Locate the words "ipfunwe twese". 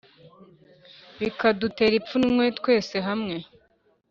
2.01-2.95